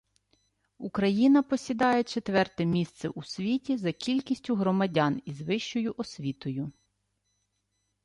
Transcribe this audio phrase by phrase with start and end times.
[0.77, 6.71] Україна посідає четверте місце у світі за кількістю громадян із вищою освітою